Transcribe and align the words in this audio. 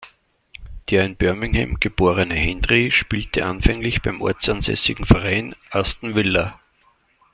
Der 0.89 1.05
in 1.05 1.15
Birmingham 1.15 1.79
geborene 1.79 2.33
Hendrie 2.33 2.89
spielte 2.89 3.45
anfänglich 3.45 4.01
beim 4.01 4.19
ortsansässigen 4.19 5.05
Verein 5.05 5.55
Aston 5.69 6.15
Villa. 6.15 6.59